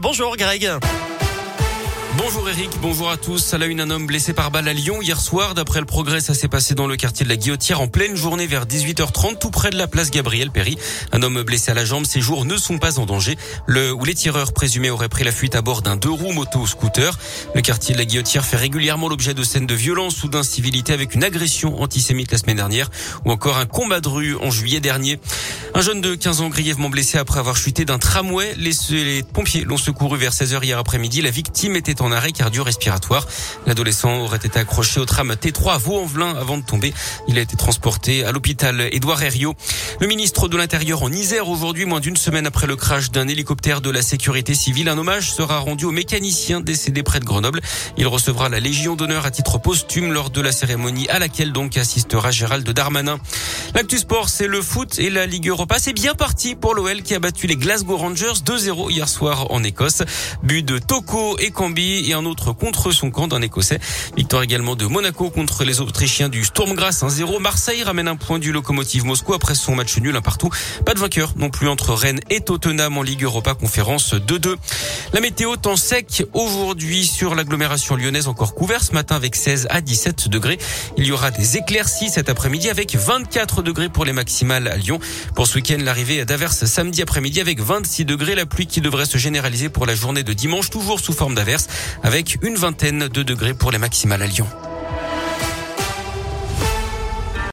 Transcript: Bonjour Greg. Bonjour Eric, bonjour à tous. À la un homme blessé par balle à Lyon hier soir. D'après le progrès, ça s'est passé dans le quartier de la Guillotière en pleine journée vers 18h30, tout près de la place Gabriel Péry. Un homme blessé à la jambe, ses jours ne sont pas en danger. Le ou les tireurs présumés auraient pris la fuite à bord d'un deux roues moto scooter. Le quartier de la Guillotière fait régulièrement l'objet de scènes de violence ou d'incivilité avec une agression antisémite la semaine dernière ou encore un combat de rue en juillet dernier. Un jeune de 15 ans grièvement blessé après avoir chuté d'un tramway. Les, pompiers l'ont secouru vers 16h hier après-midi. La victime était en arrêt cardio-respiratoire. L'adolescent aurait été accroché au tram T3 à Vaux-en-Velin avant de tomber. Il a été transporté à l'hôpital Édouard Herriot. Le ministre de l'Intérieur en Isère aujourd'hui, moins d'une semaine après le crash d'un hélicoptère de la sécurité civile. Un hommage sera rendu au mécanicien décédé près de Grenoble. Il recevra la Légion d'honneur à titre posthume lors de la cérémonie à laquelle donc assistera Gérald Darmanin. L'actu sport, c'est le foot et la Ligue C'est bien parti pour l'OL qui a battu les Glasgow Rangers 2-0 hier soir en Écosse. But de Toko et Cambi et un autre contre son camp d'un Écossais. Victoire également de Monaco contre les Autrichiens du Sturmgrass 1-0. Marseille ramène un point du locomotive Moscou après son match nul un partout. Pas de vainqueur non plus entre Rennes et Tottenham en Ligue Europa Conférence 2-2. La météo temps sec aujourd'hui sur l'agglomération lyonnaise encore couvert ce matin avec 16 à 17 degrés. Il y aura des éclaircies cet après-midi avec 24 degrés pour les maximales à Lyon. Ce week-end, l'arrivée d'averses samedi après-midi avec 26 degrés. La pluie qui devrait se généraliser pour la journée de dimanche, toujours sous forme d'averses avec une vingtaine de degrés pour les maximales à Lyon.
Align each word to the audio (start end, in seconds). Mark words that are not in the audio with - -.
Bonjour 0.00 0.36
Greg. 0.36 0.68
Bonjour 2.18 2.48
Eric, 2.48 2.70
bonjour 2.82 3.08
à 3.08 3.16
tous. 3.16 3.54
À 3.54 3.58
la 3.58 3.66
un 3.66 3.90
homme 3.90 4.06
blessé 4.06 4.32
par 4.32 4.50
balle 4.50 4.66
à 4.66 4.72
Lyon 4.72 5.00
hier 5.00 5.20
soir. 5.20 5.54
D'après 5.54 5.78
le 5.78 5.86
progrès, 5.86 6.20
ça 6.20 6.34
s'est 6.34 6.48
passé 6.48 6.74
dans 6.74 6.88
le 6.88 6.96
quartier 6.96 7.22
de 7.24 7.30
la 7.30 7.36
Guillotière 7.36 7.80
en 7.80 7.86
pleine 7.86 8.16
journée 8.16 8.48
vers 8.48 8.66
18h30, 8.66 9.38
tout 9.38 9.50
près 9.50 9.70
de 9.70 9.76
la 9.76 9.86
place 9.86 10.10
Gabriel 10.10 10.50
Péry. 10.50 10.76
Un 11.12 11.22
homme 11.22 11.42
blessé 11.42 11.70
à 11.70 11.74
la 11.74 11.84
jambe, 11.84 12.04
ses 12.04 12.20
jours 12.20 12.44
ne 12.44 12.56
sont 12.56 12.78
pas 12.78 12.98
en 12.98 13.06
danger. 13.06 13.38
Le 13.66 13.92
ou 13.92 14.04
les 14.04 14.14
tireurs 14.14 14.52
présumés 14.52 14.90
auraient 14.90 15.08
pris 15.08 15.22
la 15.22 15.30
fuite 15.30 15.54
à 15.54 15.62
bord 15.62 15.82
d'un 15.82 15.96
deux 15.96 16.10
roues 16.10 16.32
moto 16.32 16.66
scooter. 16.66 17.16
Le 17.54 17.60
quartier 17.60 17.94
de 17.94 17.98
la 17.98 18.04
Guillotière 18.04 18.44
fait 18.44 18.56
régulièrement 18.56 19.08
l'objet 19.08 19.32
de 19.32 19.44
scènes 19.44 19.66
de 19.66 19.74
violence 19.74 20.24
ou 20.24 20.28
d'incivilité 20.28 20.92
avec 20.92 21.14
une 21.14 21.22
agression 21.22 21.80
antisémite 21.80 22.32
la 22.32 22.38
semaine 22.38 22.56
dernière 22.56 22.90
ou 23.24 23.30
encore 23.30 23.56
un 23.56 23.66
combat 23.66 24.00
de 24.00 24.08
rue 24.08 24.36
en 24.36 24.50
juillet 24.50 24.80
dernier. 24.80 25.20
Un 25.72 25.82
jeune 25.82 26.00
de 26.00 26.16
15 26.16 26.40
ans 26.40 26.48
grièvement 26.48 26.90
blessé 26.90 27.16
après 27.16 27.38
avoir 27.38 27.56
chuté 27.56 27.84
d'un 27.84 27.98
tramway. 27.98 28.54
Les, 28.56 29.22
pompiers 29.22 29.62
l'ont 29.62 29.76
secouru 29.76 30.18
vers 30.18 30.32
16h 30.32 30.64
hier 30.64 30.78
après-midi. 30.78 31.22
La 31.22 31.30
victime 31.30 31.76
était 31.76 32.02
en 32.02 32.10
arrêt 32.10 32.32
cardio-respiratoire. 32.32 33.26
L'adolescent 33.66 34.18
aurait 34.18 34.38
été 34.38 34.58
accroché 34.58 34.98
au 34.98 35.04
tram 35.04 35.32
T3 35.32 35.74
à 35.74 35.78
Vaux-en-Velin 35.78 36.34
avant 36.34 36.58
de 36.58 36.64
tomber. 36.64 36.92
Il 37.28 37.38
a 37.38 37.40
été 37.40 37.56
transporté 37.56 38.24
à 38.24 38.32
l'hôpital 38.32 38.88
Édouard 38.90 39.22
Herriot. 39.22 39.54
Le 40.00 40.08
ministre 40.08 40.48
de 40.48 40.56
l'Intérieur 40.56 41.04
en 41.04 41.12
Isère 41.12 41.48
aujourd'hui, 41.48 41.84
moins 41.84 42.00
d'une 42.00 42.16
semaine 42.16 42.46
après 42.46 42.66
le 42.66 42.74
crash 42.74 43.12
d'un 43.12 43.28
hélicoptère 43.28 43.80
de 43.80 43.90
la 43.90 44.02
sécurité 44.02 44.54
civile. 44.54 44.88
Un 44.88 44.98
hommage 44.98 45.30
sera 45.30 45.58
rendu 45.58 45.84
au 45.84 45.92
mécanicien 45.92 46.60
décédé 46.60 47.04
près 47.04 47.20
de 47.20 47.24
Grenoble. 47.24 47.60
Il 47.96 48.08
recevra 48.08 48.48
la 48.48 48.58
Légion 48.58 48.96
d'honneur 48.96 49.24
à 49.24 49.30
titre 49.30 49.58
posthume 49.58 50.12
lors 50.12 50.30
de 50.30 50.40
la 50.40 50.50
cérémonie 50.50 51.08
à 51.08 51.20
laquelle 51.20 51.52
donc 51.52 51.76
assistera 51.76 52.32
Gérald 52.32 52.68
Darmanin. 52.68 53.18
L'actu 53.74 53.98
sport, 53.98 54.28
c'est 54.28 54.48
le 54.48 54.62
foot 54.62 54.98
et 54.98 55.10
la 55.10 55.26
Ligue 55.26 55.48
C'est 55.78 55.92
bien 55.94 56.14
parti 56.14 56.56
pour 56.56 56.74
l'OL 56.74 57.02
qui 57.02 57.14
a 57.14 57.18
battu 57.18 57.46
les 57.46 57.56
Glasgow 57.56 57.96
Rangers 57.96 58.42
2-0 58.44 58.90
hier 58.90 59.08
soir 59.08 59.50
en 59.50 59.64
Écosse. 59.64 60.02
But 60.42 60.62
de 60.62 60.78
Toko 60.78 61.38
et 61.38 61.50
Cambi 61.50 62.04
et 62.06 62.12
un 62.12 62.26
autre 62.26 62.52
contre 62.52 62.92
son 62.92 63.10
camp 63.10 63.28
d'un 63.28 63.40
Écossais. 63.40 63.78
Victoire 64.14 64.42
également 64.42 64.76
de 64.76 64.84
Monaco 64.84 65.30
contre 65.30 65.64
les 65.64 65.80
Autrichiens 65.80 66.28
du 66.28 66.44
Sturmgrass 66.44 67.02
1-0. 67.02 67.40
Marseille 67.40 67.82
ramène 67.82 68.08
un 68.08 68.16
point 68.16 68.38
du 68.38 68.52
locomotive 68.52 69.06
Moscou 69.06 69.32
après 69.32 69.54
son 69.54 69.74
match 69.74 69.96
nul 69.98 70.14
un 70.14 70.20
partout. 70.20 70.50
Pas 70.84 70.92
de 70.92 70.98
vainqueur 70.98 71.32
non 71.36 71.48
plus 71.48 71.68
entre 71.68 71.94
Rennes 71.94 72.20
et 72.28 72.40
Tottenham 72.40 72.98
en 72.98 73.02
Ligue 73.02 73.24
Europa 73.24 73.54
Conférence 73.54 74.14
2-2. 74.14 74.56
La 75.14 75.20
météo 75.20 75.56
temps 75.56 75.76
sec 75.76 76.24
aujourd'hui 76.34 77.06
sur 77.06 77.34
l'agglomération 77.34 77.96
lyonnaise 77.96 78.28
encore 78.28 78.54
couvert 78.54 78.82
ce 78.84 78.92
matin 78.92 79.16
avec 79.16 79.34
16 79.34 79.68
à 79.70 79.80
17 79.80 80.28
degrés. 80.28 80.58
Il 80.98 81.06
y 81.06 81.12
aura 81.12 81.30
des 81.30 81.56
éclaircies 81.56 82.10
cet 82.10 82.28
après-midi 82.28 82.68
avec 82.68 82.94
24 82.94 83.62
degrés 83.62 83.88
pour 83.88 84.04
les 84.04 84.12
maximales 84.12 84.68
à 84.68 84.76
Lyon. 84.76 85.00
Ce 85.50 85.56
week-end, 85.56 85.78
l'arrivée 85.82 86.24
d'averses 86.24 86.64
samedi 86.64 87.02
après-midi 87.02 87.40
avec 87.40 87.58
26 87.58 88.04
degrés. 88.04 88.36
La 88.36 88.46
pluie 88.46 88.68
qui 88.68 88.80
devrait 88.80 89.04
se 89.04 89.18
généraliser 89.18 89.68
pour 89.68 89.84
la 89.84 89.96
journée 89.96 90.22
de 90.22 90.32
dimanche, 90.32 90.70
toujours 90.70 91.00
sous 91.00 91.12
forme 91.12 91.34
d'averses 91.34 91.66
avec 92.04 92.38
une 92.42 92.54
vingtaine 92.54 93.08
de 93.08 93.22
degrés 93.24 93.52
pour 93.52 93.72
les 93.72 93.78
maximales 93.78 94.22
à 94.22 94.26
Lyon. 94.28 94.46